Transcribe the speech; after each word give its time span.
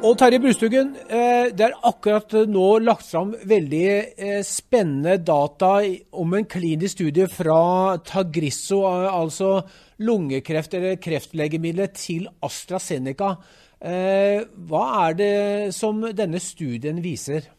Og 0.00 0.14
Terje 0.16 0.38
Brustugen, 0.40 0.94
eh, 1.12 1.50
det 1.52 1.60
er 1.66 1.74
akkurat 1.84 2.32
nå 2.48 2.66
lagt 2.80 3.04
fram 3.04 3.34
veldig 3.44 3.88
eh, 4.16 4.38
spennende 4.48 5.18
data 5.20 5.74
om 6.16 6.36
en 6.38 6.46
klinisk 6.48 6.94
studie 6.94 7.26
fra 7.28 7.98
Tagrisso, 8.08 8.78
altså 8.88 9.58
lungekreft- 10.00 10.76
eller 10.78 10.96
kreftlegemiddelet 11.04 11.92
til 12.00 12.30
AstraZeneca. 12.48 13.34
Eh, 13.76 14.46
hva 14.70 14.84
er 15.02 15.18
det 15.18 15.34
som 15.76 16.00
denne 16.00 16.40
studien 16.40 17.02
viser? 17.04 17.50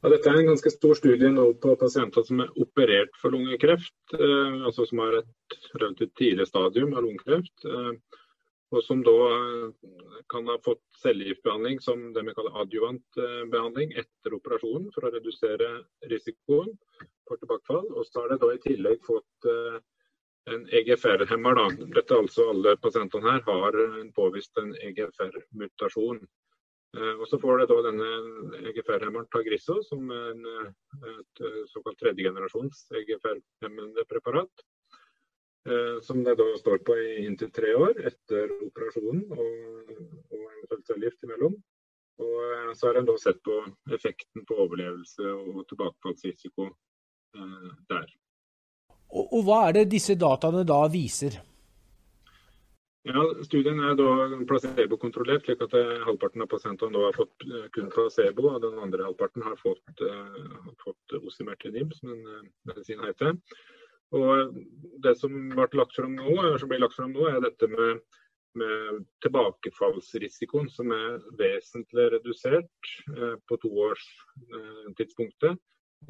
Ja, 0.00 0.08
dette 0.08 0.32
er 0.32 0.40
en 0.40 0.54
ganske 0.54 0.72
stor 0.72 0.96
studie 0.96 1.34
nå 1.36 1.50
på 1.60 1.76
pasienter 1.76 2.24
som 2.24 2.40
er 2.40 2.64
operert 2.64 3.12
for 3.20 3.36
lungekreft, 3.36 3.92
altså 4.16 4.88
som 4.88 5.04
har 5.04 5.20
et 5.20 5.60
relativt 5.76 6.16
tidlig 6.16 6.48
stadium 6.48 6.96
av 6.96 7.04
lungekreft 7.04 7.68
og 8.72 8.84
som 8.84 9.02
da 9.04 9.14
eh, 9.28 9.88
kan 10.32 10.46
ha 10.48 10.56
fått 10.64 10.82
cellegiftbehandling 11.02 11.80
som 11.84 12.04
det 12.16 12.24
vi 12.24 12.34
kaller 12.36 12.56
adjuvant 12.62 13.18
eh, 13.20 13.42
behandling 13.52 13.92
etter 14.00 14.36
operasjonen 14.38 14.88
for 14.94 15.06
å 15.06 15.12
redusere 15.12 15.72
risikoen 16.12 16.72
for 17.28 17.40
tilbakefall. 17.40 17.90
Og 17.92 18.06
så 18.08 18.22
har 18.22 18.32
det 18.32 18.40
da 18.42 18.52
i 18.54 18.62
tillegg 18.64 19.02
fått 19.04 19.48
eh, 19.52 19.76
en 20.52 20.64
EGFR-hemmer. 20.80 21.60
Dette 21.94 22.16
altså 22.16 22.48
Alle 22.54 22.74
pasientene 22.80 23.28
her 23.28 23.44
har 23.46 23.76
påvist 24.16 24.56
en 24.58 24.72
EGFR-mutasjon. 24.88 26.24
Og 26.98 27.22
Så 27.24 27.38
får 27.40 27.62
det 27.62 27.68
da 27.70 27.76
denne 27.86 28.08
EGFR-hemmeren 28.68 29.28
Tagrisso, 29.32 29.78
som 29.86 30.10
en, 30.12 30.42
et 31.12 31.44
såkalt 31.70 31.96
tredjegenerasjons 32.02 32.82
EGFR-hemmende 32.98 34.04
preparat. 34.10 34.66
Eh, 35.64 36.00
som 36.02 36.24
det 36.24 36.34
da 36.34 36.44
står 36.58 36.78
på 36.82 36.94
i 36.98 37.26
inntil 37.26 37.50
tre 37.54 37.74
år 37.78 38.00
etter 38.08 38.50
operasjonen, 38.66 39.20
og, 39.30 39.92
og 40.34 40.40
eventuelt 40.40 40.88
cellegift 40.88 41.22
imellom. 41.22 41.54
Og 42.22 42.40
eh, 42.48 42.72
så 42.74 42.88
har 42.88 42.98
en 42.98 43.06
da 43.06 43.14
sett 43.20 43.38
på 43.46 43.60
effekten 43.94 44.42
på 44.48 44.58
overlevelse 44.64 45.22
og 45.30 45.62
tilbakefallsrisiko 45.70 46.66
eh, 46.66 47.70
der. 47.92 48.10
Og, 49.12 49.22
og, 49.28 49.40
Hva 49.46 49.60
er 49.68 49.78
det 49.78 49.92
disse 49.92 50.18
dataene 50.18 50.64
da 50.66 50.80
viser? 50.90 51.38
Ja, 53.06 53.22
Studien 53.46 53.78
er 53.82 53.94
da 53.98 54.08
placebo-kontrollert, 54.46 55.46
slik 55.46 55.62
at 55.62 55.72
halvparten 56.06 56.42
av 56.44 56.50
pasientene 56.50 57.00
har 57.02 57.16
fått 57.16 57.46
kun 57.74 57.88
placebo, 57.90 58.48
og 58.50 58.62
den 58.62 58.78
andre 58.82 59.06
halvparten 59.06 59.46
har 59.46 59.58
fått, 59.62 60.02
eh, 60.06 60.58
fått 60.82 61.16
osimertinib, 61.22 61.94
som 61.98 62.10
en 62.16 62.50
medisin 62.66 63.02
heter. 63.06 63.38
Og 64.12 64.56
Det 65.02 65.14
som 65.18 65.32
lagt 65.56 65.96
frem 65.96 66.14
nå, 66.14 66.58
som 66.60 66.68
blir 66.70 66.82
lagt 66.82 66.96
frem 66.98 67.12
nå, 67.14 67.26
er 67.28 67.40
dette 67.42 67.66
med, 67.70 68.02
med 68.60 69.04
tilbakefallsrisikoen, 69.24 70.68
som 70.70 70.92
er 70.94 71.18
vesentlig 71.38 72.10
redusert 72.16 72.92
eh, 73.16 73.36
på 73.48 73.54
toårstidspunktet 73.64 75.52
eh, 75.56 75.60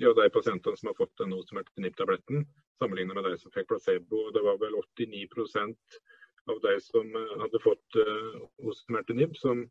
i 0.03 0.05
de 0.19 0.29
pasientene 0.35 0.77
som 0.77 0.89
har 0.91 0.99
fått 0.99 1.15
den 1.23 1.35
Osemertinib-tabletten, 1.37 2.39
sammenlignet 2.83 3.17
med 3.17 3.25
de 3.31 3.37
som 3.39 3.55
fikk 3.55 3.69
placebo. 3.71 4.19
Det 4.35 4.43
var 4.45 4.57
vel 4.61 4.75
89% 4.81 5.79
av 6.51 6.61
de 6.67 6.75
som 6.83 7.07
eh, 7.17 7.35
hadde 7.47 7.65
fått 7.65 8.01
eh, 8.03 8.35
Osemertinib, 8.67 9.39
som 9.39 9.65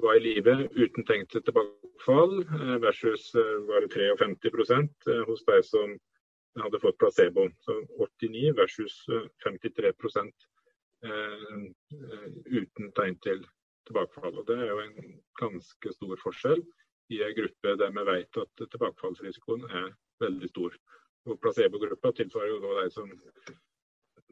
var 0.00 0.16
i 0.16 0.22
live 0.24 0.56
uten 0.76 1.04
tenkt 1.06 1.32
til 1.34 1.42
tilbakefall, 1.46 2.40
eh, 2.44 2.76
versus 2.82 3.30
eh, 3.34 3.56
var 3.68 3.86
det 3.86 3.90
53 3.94 5.22
hos 5.28 5.44
de 5.46 5.62
som 5.66 5.96
hadde 6.58 6.80
fått 6.80 6.98
placebo. 6.98 7.48
Så 7.60 7.76
89 7.98 8.52
versus 8.56 9.04
53 9.44 9.92
eh, 9.92 11.12
eh, 11.12 12.28
uten 12.46 12.92
tegn 12.92 13.18
til 13.24 13.46
tilbakefall. 13.86 14.38
Og 14.38 14.46
Det 14.46 14.58
er 14.58 14.70
jo 14.70 14.78
en 14.84 15.20
ganske 15.40 15.92
stor 15.92 16.16
forskjell 16.24 16.62
i 17.10 17.22
en 17.26 17.34
gruppe 17.34 17.76
der 17.76 17.94
vi 17.96 18.06
vet 18.12 18.42
at 18.44 18.66
tilbakefallsrisikoen 18.66 19.66
er 19.70 19.90
veldig 20.20 20.48
stor. 20.48 20.76
Og 21.28 21.40
Placebogruppa 21.40 22.12
tilsvarer 22.16 22.54
jo 22.54 22.60
da 22.64 22.82
de 22.82 22.90
som 22.94 23.10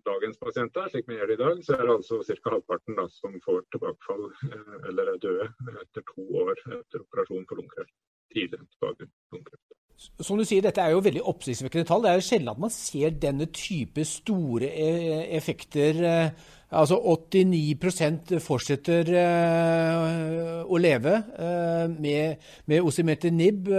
dagens 0.09 0.39
pasienter, 0.41 0.89
slik 0.89 1.09
vi 1.09 1.19
gjør 1.19 1.31
det 1.31 1.37
i 1.37 1.43
dag, 1.43 1.65
så 1.65 1.75
er 1.75 1.83
det 1.85 1.97
altså 1.97 2.21
ca. 2.23 2.53
halvparten 2.55 2.97
da, 2.97 3.09
som 3.13 3.35
får 3.45 3.65
tilbakefall 3.75 4.29
eh, 4.31 4.77
eller 4.91 5.15
er 5.15 5.25
døde 5.25 5.49
etter 5.83 6.07
to 6.13 6.29
år 6.45 6.55
etter 6.79 7.05
operasjon 7.05 7.49
for 7.49 7.61
lungekreft. 7.61 7.95
Tidlig 8.35 8.63
tilbake 8.75 9.11
lungekreft. 9.35 9.78
Som 9.99 10.39
du 10.39 10.45
sier, 10.47 10.63
dette 10.63 10.83
er 10.83 10.93
jo 10.95 11.03
veldig 11.03 11.25
oppsiktsvekkende 11.27 11.87
tall. 11.89 12.05
Det 12.05 12.11
er 12.13 12.21
jo 12.21 12.27
sjelden 12.29 12.53
at 12.53 12.61
man 12.63 12.71
ser 12.71 13.17
denne 13.19 13.49
type 13.51 14.05
store 14.07 14.69
e-, 14.71 15.25
effekter. 15.35 15.99
Eh, 16.07 16.53
altså 16.71 17.01
89 17.03 18.39
fortsetter 18.45 19.11
eh, 19.19 20.63
å 20.63 20.79
leve 20.79 21.17
eh, 21.19 21.91
med, 21.91 22.47
med 22.71 22.87
osimetinib. 22.87 23.73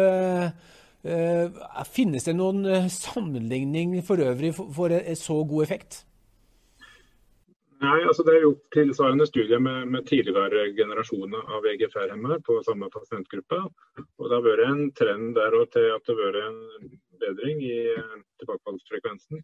Finnes 1.87 2.27
det 2.27 2.35
noen 2.35 2.89
sammenligning 2.91 4.01
for 4.03 4.19
øvrig 4.19 4.51
for 4.57 4.91
så 5.15 5.37
god 5.47 5.63
effekt? 5.63 6.01
Nei, 7.79 7.99
altså 8.03 8.25
Det 8.27 8.33
er 8.35 8.43
gjort 8.43 8.65
tilsvarende 8.75 9.27
studier 9.29 9.61
med, 9.63 9.87
med 9.93 10.07
tidligere 10.07 10.65
generasjoner 10.75 11.53
av 11.55 11.67
EGFR-hemmer 11.71 12.41
på 12.43 12.57
samme 12.67 12.89
pasientgruppe. 12.91 13.59
Og 13.99 14.25
Det 14.25 14.35
har 14.35 14.43
vært 14.47 14.65
en 14.65 14.81
trend 14.99 15.31
der 15.37 15.55
og 15.55 15.69
til 15.75 15.87
at 15.93 16.03
det 16.03 16.17
har 16.17 16.19
vært 16.25 16.41
en 16.43 16.91
bedring 17.23 17.63
i 17.63 17.77
eh, 17.93 18.19
tilbakefallsfrekvensen. 18.41 19.43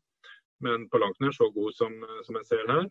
Men 0.68 0.88
på 0.92 1.00
langt 1.00 1.20
nær 1.24 1.36
så 1.36 1.48
god 1.56 1.76
som, 1.80 1.96
som 2.28 2.40
jeg 2.40 2.50
ser 2.52 2.68
her. 2.72 2.86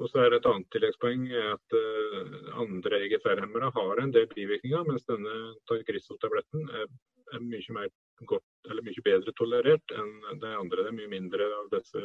Og 0.00 0.08
så 0.08 0.22
er 0.24 0.34
Et 0.36 0.46
annet 0.48 0.68
tilleggspoeng 0.72 1.26
at 1.36 1.74
uh, 1.76 2.36
andre 2.62 3.02
EGFR-hemmere 3.04 3.72
har 3.76 4.00
en 4.00 4.12
del 4.14 4.28
bivirkninger, 4.32 4.86
mens 4.88 5.04
denne 5.08 5.34
Tagrisso-tabletten 5.68 6.68
er, 6.78 6.86
er, 7.34 7.42
mye, 7.44 7.74
mer 7.76 7.90
godt, 8.28 8.46
eller 8.70 8.84
mye 8.84 9.04
bedre 9.04 9.32
tolerert 9.38 9.94
enn 9.96 10.40
de 10.42 10.52
andre. 10.56 10.84
Det 10.84 10.92
er 10.92 10.98
mye 10.98 11.12
mindre 11.14 11.48
av 11.60 11.70
disse 11.74 12.02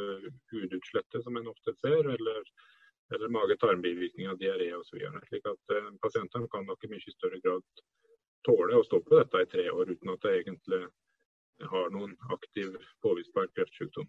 hudutslettet 0.53 1.23
som 1.25 1.37
en 1.39 1.51
ofte 1.51 1.75
ser, 1.81 2.11
eller, 2.15 2.41
eller 3.15 3.33
mage-tarm-bivirkninger, 3.35 4.37
diaré 4.41 4.71
osv. 4.77 5.01
Slik 5.29 5.47
at 5.51 5.75
eh, 5.75 5.93
pasientene 6.03 6.51
kan 6.51 6.67
nok 6.67 6.85
i 6.85 6.91
mye 6.93 7.15
større 7.15 7.41
grad 7.43 7.85
tåle 8.45 8.77
å 8.77 8.85
stå 8.85 9.01
på 9.01 9.17
dette 9.17 9.41
i 9.41 9.49
tre 9.55 9.69
år 9.73 9.95
uten 9.95 10.13
at 10.13 10.27
det 10.27 10.35
egentlig 10.41 10.83
har 11.71 11.89
noen 11.93 12.13
aktiv 12.35 12.75
påvisbar 13.03 13.49
kreftsykdom. 13.55 14.07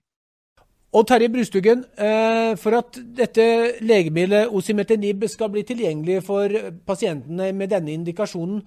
Og 0.96 1.04
Terje 1.08 1.28
Brustugen, 1.28 1.84
eh, 1.98 2.56
for 2.56 2.78
at 2.78 2.96
dette 3.16 3.44
legemiddelet 3.82 4.52
osimetinib 4.54 5.26
skal 5.28 5.50
bli 5.52 5.64
tilgjengelig 5.66 6.22
for 6.24 6.48
pasientene 6.86 7.50
med 7.52 7.68
denne 7.74 7.92
indikasjonen, 7.92 8.62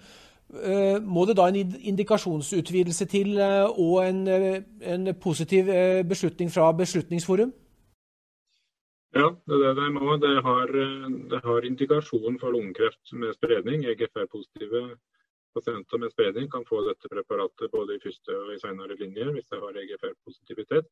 må 1.05 1.25
det 1.29 1.35
da 1.37 1.47
en 1.47 1.57
indikasjonsutvidelse 1.91 3.05
til 3.05 3.37
eh, 3.37 3.65
og 3.69 3.99
en, 4.07 4.21
en 4.81 5.15
positiv 5.21 5.69
beslutning 6.09 6.49
fra 6.51 6.71
Beslutningsforum? 6.73 7.51
Ja, 9.13 9.27
det 9.49 9.59
er 9.65 9.77
det 9.77 9.91
må. 9.93 10.17
Det 10.21 10.35
har, 10.45 10.73
det 11.31 11.41
har 11.43 11.65
indikasjon 11.65 12.39
for 12.41 12.53
lungekreft 12.53 13.13
med 13.13 13.33
spredning. 13.33 13.85
EGFR-positive 13.85 14.97
pasienter 15.53 15.97
med 15.97 16.11
spredning 16.13 16.49
kan 16.51 16.65
få 16.69 16.81
dette 16.85 17.09
preparatet 17.09 17.71
både 17.71 17.95
i 17.95 18.03
første 18.03 18.35
og 18.37 18.53
i 18.53 18.59
senere 18.61 18.97
linjer 18.99 19.31
hvis 19.33 19.49
de 19.49 19.61
har 19.63 19.81
EGFR-positivitet. 19.83 20.89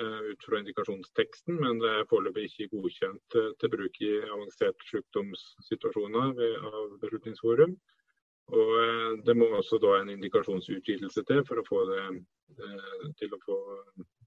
Eh, 0.00 0.20
ut 0.30 0.44
fra 0.46 0.58
indikasjonsteksten, 0.60 1.56
men 1.58 1.80
det 1.82 1.88
er 1.90 2.04
foreløpig 2.10 2.44
ikke 2.46 2.68
godkjent 2.76 3.36
eh, 3.40 3.48
til 3.58 3.70
bruk 3.72 3.96
i 4.06 4.10
avanserte 4.30 4.86
sykdomssituasjoner 4.92 6.38
av 6.70 6.92
Beslutningsforum. 7.02 7.72
Og 8.48 8.74
eh, 8.82 9.10
Det 9.26 9.36
må 9.36 9.50
også 9.58 9.80
da 9.82 9.98
en 9.98 10.12
indikasjonsutvidelse 10.16 11.24
til 11.28 11.44
for 11.48 11.60
å 11.60 11.66
få 11.68 11.84
det 11.92 12.02
til 13.20 13.34
å 13.36 13.38
få 13.44 13.56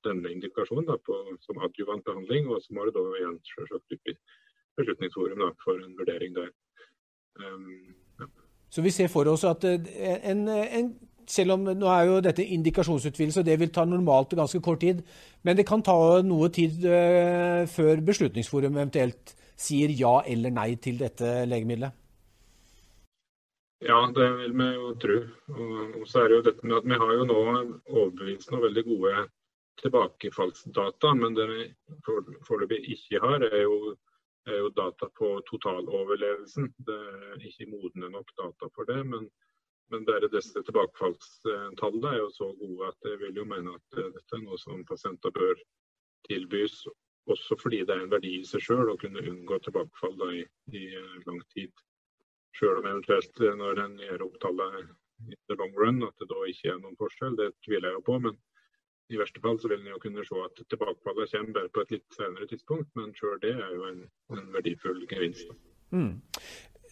denne 0.06 0.30
indikasjonen 0.32 0.86
da, 0.88 0.96
på, 1.04 1.16
som 1.44 1.60
adjuvant 1.66 2.06
behandling. 2.06 2.48
Og 2.48 2.62
så 2.64 2.76
må 2.78 2.86
det 2.88 2.94
da 2.96 3.02
igjen 3.18 3.40
selvsagt 3.50 3.96
opp 3.98 4.12
i 4.12 4.16
Beslutningsforum 4.80 5.42
da, 5.44 5.50
for 5.66 5.82
en 5.82 5.98
vurdering 5.98 6.36
der. 6.38 6.52
Um, 7.42 7.96
ja. 8.22 8.30
Så 8.72 8.86
vi 8.86 8.94
ser 8.96 9.10
for 9.12 9.28
oss 9.28 9.44
at 9.44 9.66
en, 9.68 10.46
en 10.48 10.94
selv 11.28 11.58
om 11.58 11.68
nå 11.68 11.90
er 11.92 12.08
jo 12.08 12.22
dette 12.24 12.46
indikasjonsutvidelse, 12.56 13.42
og 13.42 13.50
det 13.50 13.58
vil 13.60 13.74
ta 13.74 13.84
normalt 13.86 14.38
ganske 14.38 14.62
kort 14.64 14.80
tid. 14.86 15.02
Men 15.44 15.60
det 15.60 15.68
kan 15.68 15.84
ta 15.84 15.98
noe 16.24 16.50
tid 16.54 16.86
før 17.74 18.06
Beslutningsforum 18.08 18.78
eventuelt 18.80 19.36
sier 19.62 19.92
ja 19.96 20.22
eller 20.28 20.54
nei 20.56 20.76
til 20.82 21.02
dette 21.02 21.42
legemiddelet. 21.50 22.01
Ja, 23.82 24.00
det 24.16 24.28
vil 24.38 24.54
vi 24.58 24.68
jo 24.76 24.94
tro. 25.02 25.18
Og 26.00 26.08
så 26.10 26.22
er 26.22 26.30
det 26.30 26.40
jo 26.40 26.48
dette 26.50 26.68
med 26.68 26.78
at 26.78 26.90
Vi 26.90 27.00
har 27.04 27.14
jo 27.18 27.28
nå 27.30 27.38
overbevist 27.42 28.52
noen 28.52 28.66
veldig 28.68 28.84
gode 28.88 29.26
tilbakefallsdata, 29.82 31.14
men 31.18 31.38
det 31.38 31.48
vi 31.50 31.62
foreløpig 32.46 32.82
ikke 32.96 33.22
har, 33.24 33.42
er 33.48 33.64
jo, 33.64 33.96
er 34.46 34.60
jo 34.62 34.74
data 34.78 35.10
på 35.18 35.32
totaloverlevelsen. 35.50 36.70
Det 36.86 37.00
er 37.32 37.48
ikke 37.50 37.72
modne 37.72 38.12
nok 38.14 38.30
data 38.38 38.70
for 38.76 38.90
det. 38.90 39.02
men 39.06 39.30
men 39.92 40.06
bare 40.08 40.28
disse 40.32 40.62
tilbakefallstallene 40.64 42.12
er 42.14 42.20
jo 42.22 42.30
så 42.32 42.48
gode 42.60 42.88
at 42.88 43.08
jeg 43.10 43.18
vil 43.20 43.40
jo 43.42 43.44
mene 43.50 43.74
at 43.76 43.98
dette 43.98 44.38
er 44.38 44.44
noe 44.46 44.60
som 44.62 44.86
pasienter 44.88 45.34
bør 45.36 45.58
tilbys. 46.30 46.78
Også 47.28 47.58
fordi 47.60 47.82
det 47.84 47.98
er 47.98 48.06
en 48.06 48.14
verdi 48.14 48.38
i 48.38 48.46
seg 48.48 48.64
sjøl 48.64 48.94
å 48.94 48.98
kunne 49.02 49.24
unngå 49.34 49.60
tilbakefall 49.66 50.16
i, 50.30 50.46
i, 50.72 50.86
eh, 50.96 51.18
lang 51.28 51.42
tid. 51.52 51.84
Selv 52.58 52.82
om 52.82 52.88
eventuelt 52.90 53.44
når 53.60 53.84
en 53.86 54.00
gjør 54.02 54.26
opp 54.28 54.40
tallet 54.44 54.82
i 55.30 55.36
the 55.50 55.56
long 55.56 55.74
run, 55.78 56.02
at 56.04 56.18
det 56.20 56.30
da 56.32 56.40
ikke 56.50 56.74
er 56.74 56.80
noen 56.82 56.98
forskjell. 57.00 57.38
Det 57.40 57.52
tviler 57.66 57.92
jeg 57.92 58.00
jo 58.00 58.08
på. 58.08 58.18
men 58.28 58.40
i 59.12 59.20
verste 59.20 59.42
fall 59.44 59.60
så 59.60 59.68
vil 59.68 59.82
en 59.82 59.92
jo 59.92 60.00
kunne 60.00 60.24
se 60.24 60.38
at 60.40 60.62
tilbakefallet 60.72 61.32
kommer 61.34 61.56
bare 61.58 61.72
på 61.76 61.84
et 61.84 61.90
litt 61.98 62.16
senere 62.16 62.48
tidspunkt, 62.48 62.92
men 62.96 63.12
sjøl 63.18 63.42
det 63.44 63.52
er 63.58 63.74
jo 63.76 63.88
en, 63.90 64.06
en 64.38 64.46
verdifull 64.56 65.02
gevinst. 65.12 65.52
Mm. 65.92 66.14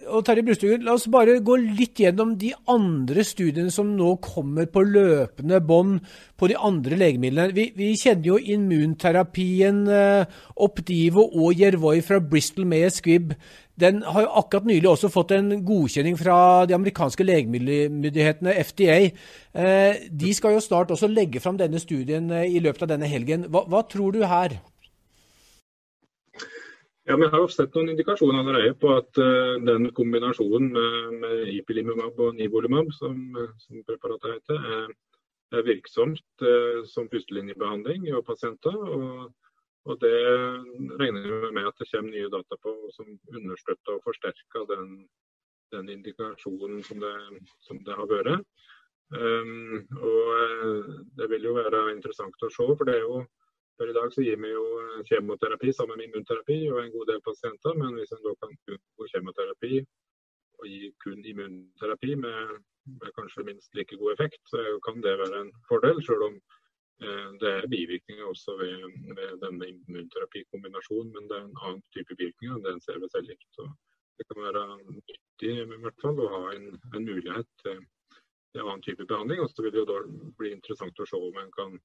Og 0.08 0.24
Terje 0.24 0.46
Brustuen, 0.48 0.84
La 0.88 0.94
oss 0.96 1.10
bare 1.12 1.42
gå 1.44 1.58
litt 1.60 2.00
gjennom 2.00 2.32
de 2.40 2.54
andre 2.72 3.24
studiene 3.28 3.72
som 3.74 3.90
nå 3.98 4.14
kommer 4.24 4.70
på 4.72 4.86
løpende 4.88 5.60
bånd 5.60 6.06
på 6.40 6.48
de 6.48 6.56
andre 6.56 6.96
legemidlene. 7.02 7.52
Vi, 7.56 7.66
vi 7.76 7.90
kjenner 8.00 8.30
jo 8.30 8.38
immunterapien 8.40 9.82
eh, 9.92 10.40
Opdivo 10.56 11.26
og 11.28 11.60
Jervoi 11.60 11.98
fra 12.06 12.22
Bristol 12.24 12.70
med 12.72 12.88
Squibb. 12.96 13.36
Den 13.80 14.00
har 14.08 14.24
jo 14.24 14.32
akkurat 14.40 14.72
nylig 14.72 14.88
også 14.88 15.12
fått 15.12 15.36
en 15.36 15.52
godkjenning 15.68 16.16
fra 16.20 16.40
de 16.68 16.76
amerikanske 16.80 17.28
legemiddelmyndighetene, 17.28 18.56
FDA. 18.72 18.98
Eh, 19.52 20.08
de 20.08 20.34
skal 20.36 20.56
jo 20.56 20.64
snart 20.64 20.96
også 20.96 21.12
legge 21.12 21.44
fram 21.44 21.60
denne 21.60 21.80
studien 21.84 22.32
eh, 22.32 22.48
i 22.48 22.64
løpet 22.64 22.88
av 22.88 22.96
denne 22.96 23.12
helgen. 23.12 23.50
Hva, 23.52 23.68
hva 23.68 23.84
tror 23.92 24.16
du 24.16 24.24
her? 24.24 24.62
Ja, 27.10 27.18
Vi 27.18 27.26
har 27.34 27.48
sett 27.50 27.74
noen 27.74 27.90
indikasjoner 27.90 28.44
allerede 28.44 28.76
på 28.78 28.92
at 28.94 29.18
uh, 29.18 29.56
den 29.66 29.90
kombinasjonen 29.98 30.68
med, 30.76 30.98
med 31.24 31.54
ipilimumab 31.56 32.20
og 32.22 32.36
nivolumab, 32.38 32.92
som, 32.94 33.16
som 33.64 33.82
preparatet 33.88 34.36
heter, 34.36 34.68
er, 34.76 34.92
er 35.58 35.66
virksomt 35.66 36.46
uh, 36.46 36.86
som 36.86 37.10
førstelinjebehandling 37.10 38.06
i 38.12 38.14
pasienter. 38.28 38.78
og 38.78 39.32
og 39.90 39.98
Det 40.02 40.18
regner 41.00 41.24
vi 41.24 41.52
med 41.56 41.68
at 41.68 41.80
det 41.80 41.88
kommer 41.90 42.12
nye 42.12 42.30
data 42.30 42.58
på 42.62 42.74
som 42.94 43.08
understøtter 43.38 43.96
og 43.96 44.04
forsterker 44.06 44.68
den, 44.70 44.90
den 45.74 45.90
indikasjonen 45.96 46.84
som 46.84 47.00
det, 47.02 47.16
som 47.66 47.80
det, 47.86 47.96
har 47.96 48.10
vært. 48.12 48.44
Um, 49.10 49.88
og 49.98 50.26
eh, 50.44 50.90
Det 51.18 51.30
vil 51.32 51.48
jo 51.48 51.56
være 51.58 51.88
interessant 51.96 52.44
å 52.46 52.52
se. 52.54 52.68
for 52.78 52.86
det 52.86 53.00
er 53.00 53.08
jo 53.08 53.24
for 53.80 53.90
I 53.90 53.96
dag 53.96 54.12
så 54.14 54.26
gir 54.26 54.38
vi 54.44 54.52
jo 54.52 54.66
kjemoterapi 55.08 55.72
sammen 55.74 55.98
med 55.98 56.10
immunterapi 56.10 56.60
og 56.74 56.82
en 56.84 56.94
god 56.98 57.12
del 57.14 57.22
pasienter. 57.26 57.78
Men 57.80 57.96
hvis 57.96 58.12
en 58.16 58.26
da 58.26 58.36
kan 58.44 58.56
unngå 58.76 59.10
kjemoterapi 59.14 59.82
og 60.60 60.68
gi 60.68 60.94
kun 61.00 61.24
immunterapi 61.32 62.16
med, 62.20 62.56
med 63.00 63.14
kanskje 63.16 63.48
minst 63.48 63.72
like 63.80 63.96
god 64.02 64.18
effekt, 64.18 64.42
så 64.52 64.66
kan 64.84 65.00
det 65.06 65.16
være 65.24 65.46
en 65.46 65.54
fordel. 65.72 66.04
Selv 66.04 66.28
om 66.28 66.42
Eh, 67.04 67.30
det 67.42 67.50
er 67.50 67.72
bivirkninger 67.74 68.26
også 68.26 68.52
ved, 68.62 68.80
ved 69.18 69.30
denne 69.44 69.66
immunterapikombinasjonen, 69.72 71.14
men 71.16 71.30
det 71.30 71.38
er 71.38 71.46
en 71.46 71.62
annen 71.66 71.84
type 71.96 72.16
virkninger 72.22 72.56
enn 72.58 72.66
det 72.66 72.74
en 72.76 72.84
ser 72.84 73.00
ved 73.04 73.14
cellegift. 73.14 73.62
Det 74.18 74.26
kan 74.28 74.42
være 74.48 74.64
nyttig 74.98 75.54
i 75.64 75.80
hvert 75.86 76.02
fall 76.04 76.20
å 76.20 76.32
ha 76.34 76.42
en, 76.58 76.66
en 76.96 77.08
mulighet 77.08 77.48
til, 77.64 77.80
en 78.58 78.66
annen 78.66 78.84
type 78.84 79.08
behandling. 79.12 79.40
Og 79.40 79.48
så 79.54 79.64
vil 79.64 79.72
det 79.76 79.80
jo 79.86 79.92
da 79.94 80.02
bli 80.42 80.52
interessant 80.58 81.00
å 81.00 81.08
se 81.08 81.22
om 81.30 81.40
en 81.40 81.54
kan 81.56 81.80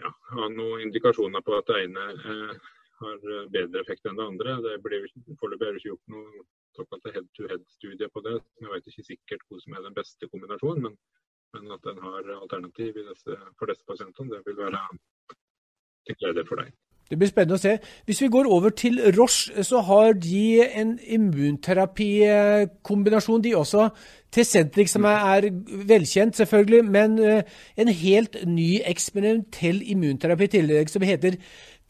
ja, 0.00 0.12
ha 0.34 0.50
noen 0.52 0.86
indikasjoner 0.88 1.44
på 1.46 1.56
at 1.58 1.70
det 1.70 1.84
ene 1.84 2.06
eh, 2.16 2.52
har 3.00 3.22
bedre 3.54 3.80
effekt 3.80 4.06
enn 4.06 4.18
det 4.18 4.26
andre. 4.26 4.58
Det 4.66 4.76
blir 4.84 5.06
Foreløpig 5.40 5.68
er 5.68 5.78
ikke 5.78 5.92
gjort 5.92 6.12
noen 6.14 6.44
såkalte 6.76 7.14
head-to-head-studie 7.14 8.10
på 8.12 8.22
det. 8.26 8.36
Jeg 8.60 8.72
vet 8.74 8.92
ikke 8.92 9.08
sikkert 9.08 9.46
hva 9.48 9.62
som 9.62 9.76
er 9.76 9.86
den 9.88 9.96
beste 9.96 10.28
kombinasjonen. 10.32 10.88
men 10.88 11.00
men 11.52 11.72
at 11.74 11.82
den 11.82 11.98
har 11.98 12.28
alternativ 12.36 12.94
disse, 12.94 13.36
for 13.58 13.70
disse 13.70 13.86
pasientene, 13.86 14.36
det 14.36 14.42
vil 14.46 14.60
være 14.60 14.82
til 16.06 16.18
glede 16.20 16.44
for 16.46 16.62
deg. 16.62 16.70
Det 17.10 17.18
blir 17.18 17.28
spennende 17.28 17.58
å 17.58 17.60
se. 17.60 17.78
Hvis 18.06 18.22
vi 18.22 18.28
går 18.30 18.46
over 18.46 18.70
til 18.70 19.00
Roche, 19.16 19.64
så 19.66 19.80
har 19.82 20.12
de 20.14 20.62
en 20.62 20.98
immunterapikombinasjon, 21.02 23.42
de 23.42 23.56
også. 23.58 23.88
Tecentrix, 24.30 24.94
som 24.94 25.02
er 25.10 25.50
velkjent, 25.90 26.38
selvfølgelig, 26.38 26.84
men 26.86 27.18
eh, 27.18 27.42
en 27.76 27.88
helt 27.88 28.36
ny 28.46 28.80
eksperimentell 28.86 29.82
immunterapi 29.90 30.44
i 30.46 30.48
tillegg, 30.54 30.86
som 30.92 31.02
heter 31.02 31.34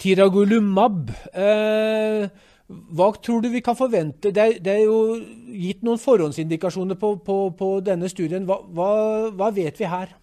tiragolumab. 0.01 1.11
Eh, 1.37 2.29
hva 2.71 3.11
tror 3.19 3.43
du 3.43 3.51
vi 3.51 3.61
kan 3.61 3.77
forvente? 3.77 4.31
Det 4.31 4.43
er, 4.43 4.59
det 4.63 4.73
er 4.73 4.85
jo 4.87 5.19
gitt 5.53 5.83
noen 5.85 5.99
forhåndsindikasjoner 5.99 6.97
på, 7.01 7.17
på, 7.27 7.39
på 7.59 7.71
denne 7.85 8.09
studien. 8.09 8.47
Hva, 8.49 8.61
hva, 8.73 8.91
hva, 9.35 9.51
vet 9.53 9.81
vi 9.81 9.91
her? 9.91 10.15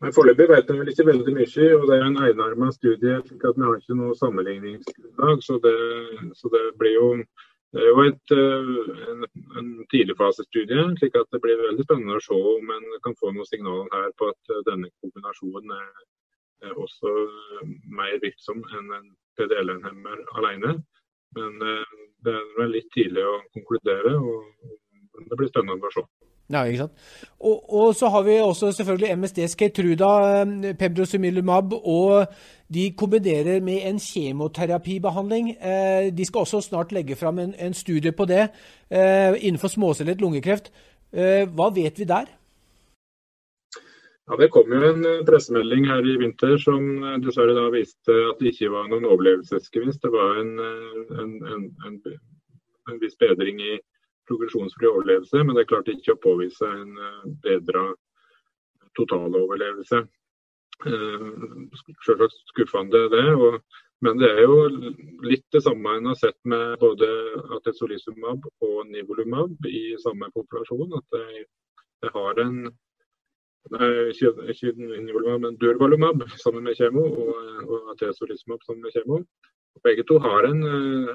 Foreløpig 0.00 0.46
vet 0.48 0.70
vi 0.70 0.78
vel 0.80 0.90
ikke 0.90 1.04
veldig 1.10 1.32
mye. 1.36 1.64
og 1.76 1.82
Det 1.88 1.96
er 1.96 2.04
en 2.06 2.22
enarma 2.24 2.70
studie. 2.72 3.20
slik 3.26 3.42
at 3.44 3.56
Vi 3.56 3.66
har 3.68 3.76
ikke 3.76 3.96
noe 3.98 4.16
sammenligningsgrunnlag. 4.16 5.42
Så, 5.44 5.60
så 6.40 6.52
det 6.54 6.62
blir 6.80 6.94
jo, 6.94 7.08
det 7.72 7.82
er 7.82 7.88
jo 7.92 8.04
et, 8.08 8.32
eh, 8.32 8.70
en, 9.12 9.26
en 9.60 9.68
tidligfasestudie. 9.92 10.86
slik 10.96 11.18
at 11.20 11.28
det 11.32 11.42
blir 11.44 11.60
veldig 11.60 11.84
spennende 11.84 12.16
å 12.16 12.24
se 12.24 12.38
om 12.54 12.72
en 12.76 12.86
kan 13.04 13.18
få 13.20 13.34
noen 13.34 13.50
signaler 13.50 13.92
her 13.92 14.08
på 14.16 14.30
at 14.32 14.54
eh, 14.54 14.64
denne 14.70 14.88
kombinasjonen 15.04 15.76
er, 15.76 15.92
er 16.64 16.80
også 16.86 17.12
mer 18.00 18.16
virksom 18.24 18.64
enn 18.78 18.96
en 18.96 19.12
PDL-hemmer 19.36 20.24
alene. 20.40 20.78
Men 21.36 21.60
eh, 21.60 22.00
det 22.24 22.38
er 22.40 22.48
vel 22.56 22.72
litt 22.78 22.88
tidlig 22.96 23.28
å 23.28 23.36
konkludere, 23.52 24.16
og 24.16 25.28
det 25.28 25.36
blir 25.36 25.52
spennende 25.52 25.92
å 25.92 25.96
se. 25.98 26.08
Ja, 26.50 26.64
ikke 26.66 26.84
sant. 26.84 26.92
Og, 27.38 27.58
og, 27.72 27.94
så 27.94 28.08
har 28.10 28.24
vi 28.26 28.40
også 28.42 28.72
selvfølgelig 28.74 29.16
MSDs 29.16 29.54
Skeytruda, 29.54 30.44
Pebrosimilumab, 30.78 31.72
og 31.72 32.26
de 32.74 32.90
kombinerer 32.98 33.62
med 33.62 33.86
en 33.86 34.00
kjemoterapibehandling. 34.02 35.54
Eh, 35.56 36.10
de 36.16 36.26
skal 36.26 36.46
også 36.46 36.60
snart 36.60 36.92
legge 36.92 37.16
fram 37.16 37.38
en, 37.38 37.54
en 37.58 37.74
studie 37.74 38.12
på 38.12 38.26
det 38.26 38.48
innenfor 38.90 39.70
småcellet 39.70 40.20
lungekreft. 40.20 40.72
Hva 41.54 41.68
vet 41.74 41.98
vi 41.98 42.04
der? 42.10 42.26
Ja, 44.30 44.36
Det 44.36 44.50
kom 44.54 44.72
jo 44.72 44.80
en 44.86 45.04
eh, 45.04 45.24
pressemelding 45.26 45.88
her 45.90 46.06
i 46.06 46.18
vinter 46.20 46.52
som 46.62 46.84
eh, 47.02 47.16
dessverre 47.24 47.54
da 47.56 47.64
viste 47.74 48.14
at 48.30 48.38
det 48.38 48.52
ikke 48.52 48.68
var 48.70 48.86
noen 48.86 49.08
overlevelsesgevinst. 49.10 50.04
Det 50.04 50.12
var 50.14 50.38
en, 50.38 50.52
eh, 50.62 51.14
en, 51.22 51.32
en, 51.88 51.96
en 52.92 53.00
viss 53.02 53.18
bedring 53.18 53.58
i 53.58 53.72
progresjonsfri 54.30 54.88
overlevelse, 54.88 55.42
men 55.44 55.58
det 55.58 55.66
klarte 55.68 55.92
ikke 55.92 56.14
å 56.16 56.22
påvise 56.22 56.70
en 56.70 56.96
bedra 57.44 57.90
totaloverlevelse. 58.98 60.04
Selvsagt 62.06 62.36
skuffende 62.52 63.04
det. 63.12 63.26
Og, 63.34 63.60
men 64.04 64.20
det 64.20 64.30
er 64.32 64.44
jo 64.46 64.68
litt 65.26 65.44
det 65.52 65.62
samme 65.64 65.96
en 65.98 66.10
har 66.12 66.18
sett 66.20 66.38
med 66.48 66.78
både 66.80 67.08
atezolizumab 67.58 68.46
og 68.64 68.78
nivolumab 68.88 69.68
i 69.68 69.90
samme 70.00 70.30
populasjon. 70.36 70.96
At 70.96 71.16
det, 71.16 71.44
det 72.04 72.14
har 72.14 72.40
en 72.44 72.62
ikke, 73.68 74.32
ikke 74.54 74.74
nivolumab, 74.78 75.44
men 75.44 75.60
durvalumab 75.60 76.24
sammen 76.40 76.64
med 76.64 76.78
kjemo 76.80 77.04
og, 77.04 77.40
og 77.68 77.94
atezolizumab 77.96 78.64
sammen 78.64 78.86
med 78.86 78.96
kjemo. 78.96 79.24
Begge 79.84 80.04
to 80.04 80.18
har 80.20 80.44
en, 80.44 80.64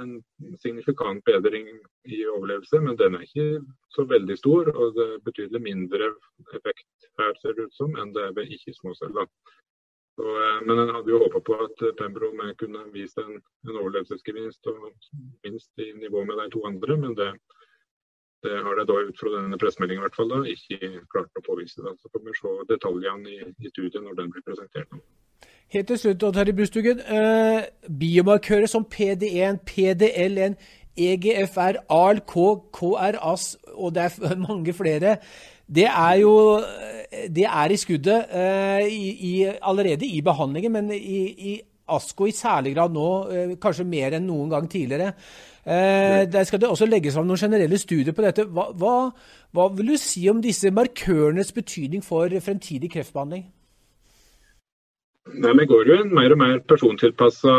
en, 0.01 0.13
signifikant 0.57 1.21
bedring 1.25 1.67
i 2.09 2.23
overlevelse, 2.25 2.79
men 2.81 2.97
den 2.97 3.17
er 3.17 3.25
ikke 3.25 3.61
så 3.93 4.05
veldig 4.09 4.37
stor. 4.39 4.71
Og 4.73 4.95
det 4.95 5.05
er 5.05 5.25
betydelig 5.27 5.61
mindre 5.61 6.13
effekt 6.57 7.09
her, 7.19 7.35
ser 7.41 7.53
det 7.57 7.67
ut 7.67 7.77
som, 7.77 7.93
enn 7.99 8.13
det 8.15 8.23
er 8.25 8.33
ved 8.37 8.49
ikke-småceller. 8.57 9.29
Eh, 10.21 10.59
men 10.65 10.79
en 10.79 10.93
hadde 10.95 11.11
jo 11.11 11.19
håpa 11.25 11.41
på 11.43 11.59
at 11.65 11.83
Pembro 11.99 12.31
kunne 12.57 12.85
vist 12.93 13.19
en, 13.21 13.37
en 13.67 13.77
overlevelsesgevinst 13.81 14.71
og 14.71 14.89
minst 15.43 15.85
i 15.85 15.91
nivå 15.99 16.23
med 16.25 16.39
de 16.41 16.49
to 16.55 16.63
andre, 16.65 16.97
men 16.97 17.17
det, 17.19 17.33
det 18.47 18.63
har 18.63 18.79
det 18.79 18.87
da 18.89 18.97
ut 19.01 19.19
fra 19.19 19.35
denne 19.35 19.59
da, 19.59 20.41
ikke 20.55 21.05
klart 21.13 21.37
å 21.37 21.45
påvise. 21.45 21.83
det. 21.83 21.93
Så 21.99 22.09
får 22.13 22.25
vi 22.25 22.39
se 22.39 22.55
detaljene 22.73 23.29
i, 23.29 23.53
i 23.59 23.73
studiet 23.73 24.03
når 24.03 24.17
den 24.21 24.33
blir 24.33 24.45
presentert. 24.47 24.89
Helt 25.73 25.87
til 25.87 25.97
slutt, 25.97 26.19
Terje 26.33 26.53
Bustugen. 26.53 26.99
Eh, 26.99 27.63
biomarkører 27.99 28.69
som 28.69 28.85
PD1, 28.85 29.57
PDL1, 29.69 30.53
EGFR, 30.97 31.81
ALK, 31.89 32.35
KRAS 32.73 33.57
og 33.73 33.95
det 33.95 34.03
er 34.03 34.35
mange 34.49 34.73
flere. 34.73 35.17
Det 35.75 35.87
er 35.87 36.13
jo 36.21 36.61
det 37.35 37.45
er 37.45 37.71
i 37.71 37.77
skuddet 37.77 38.25
eh, 38.31 38.85
i, 38.87 39.09
i, 39.31 39.33
allerede 39.61 40.05
i 40.05 40.21
behandlingen, 40.21 40.71
men 40.71 40.91
i, 40.91 41.21
i 41.49 41.61
ASKO 41.87 42.25
i 42.25 42.31
særlig 42.31 42.75
grad 42.75 42.93
nå, 42.93 43.09
eh, 43.29 43.57
kanskje 43.61 43.85
mer 43.89 44.17
enn 44.17 44.27
noen 44.27 44.49
gang 44.49 44.69
tidligere. 44.69 45.13
Eh, 45.65 46.25
der 46.29 46.43
skal 46.43 46.61
det 46.61 46.69
også 46.69 46.85
legges 46.85 47.17
fram 47.17 47.25
noen 47.25 47.41
generelle 47.41 47.77
studier 47.81 48.13
på 48.13 48.25
dette. 48.25 48.45
Hva, 48.45 48.69
hva, 48.77 48.95
hva, 49.53 49.67
vil 49.73 49.93
du 49.93 49.97
si 49.97 50.27
om 50.29 50.41
disse 50.41 50.71
markørenes 50.71 51.51
betydning 51.51 52.05
for 52.05 52.29
fremtidig 52.41 52.91
kreftbehandling? 52.93 53.47
Nei, 55.33 55.53
Vi 55.57 55.65
går 55.65 55.87
jo 55.89 55.95
i 55.95 56.01
en 56.03 56.11
mer 56.13 56.33
og 56.35 56.37
mer 56.37 56.59
persontilpassa 56.69 57.53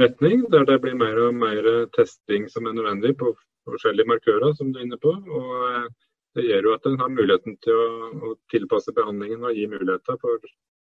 retning, 0.00 0.46
der 0.52 0.64
det 0.64 0.78
blir 0.80 0.94
mer 0.96 1.18
og 1.26 1.34
mer 1.36 1.66
testing 1.96 2.48
som 2.48 2.66
er 2.66 2.76
nødvendig 2.78 3.12
på 3.20 3.34
forskjellige 3.68 4.08
markører, 4.08 4.54
som 4.56 4.72
du 4.72 4.78
er 4.78 4.86
inne 4.86 5.00
på. 5.02 5.12
og 5.12 5.50
eh, 5.68 5.90
Det 6.34 6.46
gjør 6.46 6.68
jo 6.68 6.72
at 6.74 6.86
en 6.88 6.98
har 7.02 7.12
muligheten 7.12 7.58
til 7.62 7.76
å, 7.76 7.90
å 8.28 8.32
tilpasse 8.50 8.94
behandlingen 8.96 9.44
og 9.44 9.52
gi 9.52 9.66
muligheter 9.68 10.18
for 10.22 10.40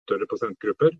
større 0.07 0.29
pasientgrupper. 0.31 0.93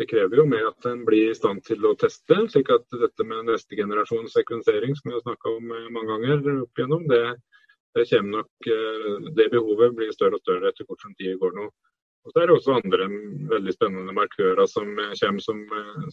det 0.00 0.08
krever 0.08 0.40
jo 0.40 0.46
mer 0.48 0.70
at 0.70 0.86
en 0.88 1.04
blir 1.04 1.30
i 1.30 1.36
stand 1.36 1.60
til 1.68 1.84
å 1.84 1.92
teste, 2.00 2.36
slik 2.48 2.70
at 2.72 2.86
dette 2.96 3.24
med 3.28 3.44
neste 3.44 3.76
generasjon 3.76 4.30
sekvensering, 4.32 4.96
som 4.96 5.10
vi 5.10 5.18
har 5.18 5.24
snakka 5.26 5.52
om 5.52 5.68
eh, 5.68 5.88
mange 5.92 6.16
ganger 6.16 6.62
opp 6.62 6.80
igjennom, 6.80 7.04
det, 7.12 7.24
det, 7.98 8.06
nok, 8.24 8.70
eh, 8.72 9.32
det 9.36 9.50
behovet 9.52 9.92
blir 9.98 10.14
større 10.16 10.40
og 10.40 10.46
større 10.46 10.72
etter 10.72 10.88
hvert 10.88 11.04
som 11.04 11.12
tida 11.18 11.36
går 11.44 11.58
nå. 11.60 11.68
Og 12.22 12.30
så 12.30 12.38
er 12.38 12.46
det 12.46 12.54
også 12.54 12.76
andre 12.78 13.06
veldig 13.50 13.72
spennende 13.74 14.14
markører 14.14 14.68
som 14.70 14.86
kommer 14.94 15.42
som, 15.42 15.62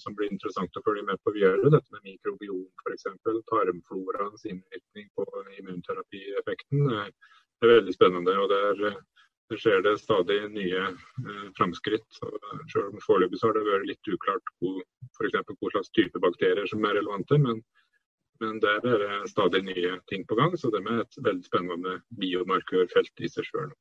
som, 0.02 0.16
blir 0.18 0.32
interessant 0.34 0.80
å 0.80 0.84
følge 0.86 1.06
med 1.06 1.22
på 1.22 1.36
videre. 1.36 1.70
Dette 1.70 1.94
med 1.94 2.08
mikrobiom 2.08 2.64
f.eks. 2.82 3.06
Tarmfloraens 3.52 4.48
innvirkning 4.50 5.10
på 5.14 5.28
immunterapieffekten 5.60 6.90
er, 7.04 7.14
veldig 7.62 7.94
spennende. 7.94 8.34
og 8.42 8.50
det 8.50 8.60
er 8.72 8.84
det 9.50 9.58
skjer 9.58 9.82
det 9.82 9.96
stadig 9.98 10.38
nye 10.54 10.82
eh, 10.86 11.46
framskritt. 11.58 12.06
Selv 12.70 12.92
om 12.92 13.02
Foreløpig 13.02 13.42
har 13.42 13.56
det 13.58 13.66
vært 13.66 13.88
litt 13.90 14.10
uklart 14.14 14.52
hva 14.62 15.72
slags 15.74 15.90
type 15.98 16.22
bakterier 16.22 16.70
som 16.70 16.86
er 16.86 17.00
relevante. 17.00 17.38
Men, 17.42 17.64
men 18.44 18.60
der 18.62 18.86
er 18.86 19.02
det 19.02 19.32
stadig 19.32 19.64
nye 19.66 19.98
ting 20.12 20.26
på 20.30 20.38
gang. 20.38 20.54
Så 20.58 20.70
det 20.74 20.84
er 20.86 21.02
et 21.02 21.22
veldig 21.26 21.46
spennende 21.50 21.98
biomarkørfelt 22.22 23.26
i 23.26 23.32
seg 23.34 23.50
sjøl. 23.50 23.74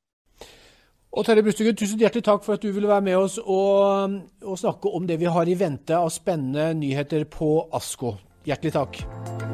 Og 1.12 1.24
Terje 1.24 1.42
Brustuen, 1.42 1.76
tusen 1.76 2.00
hjertelig 2.02 2.24
takk 2.26 2.44
for 2.44 2.58
at 2.58 2.62
du 2.62 2.68
ville 2.68 2.88
være 2.88 3.06
med 3.06 3.16
oss 3.16 3.38
og, 3.40 4.18
og 4.44 4.58
snakke 4.60 4.92
om 4.92 5.08
det 5.08 5.16
vi 5.22 5.30
har 5.32 5.48
i 5.48 5.56
vente 5.58 5.96
av 5.96 6.12
spennende 6.12 6.74
nyheter 6.76 7.24
på 7.32 7.54
ASKO. 7.72 8.18
Hjertelig 8.48 8.76
takk. 8.76 9.47